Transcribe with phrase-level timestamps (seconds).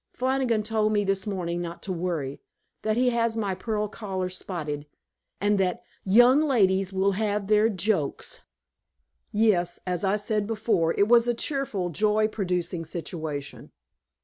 [0.13, 2.41] Flannigan told me this morning not to worry;
[2.81, 4.87] that he has my pearl collar spotted,
[5.39, 8.39] and that YOUNG LADIES WILL HAVE THEIR JOKES!"
[9.31, 13.69] Yes, as I said before, it was a cheerful, joy producing situation.